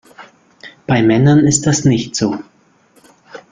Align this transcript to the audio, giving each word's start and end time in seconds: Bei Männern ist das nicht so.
Bei 0.87 1.03
Männern 1.03 1.45
ist 1.45 1.67
das 1.67 1.85
nicht 1.85 2.15
so. 2.15 2.39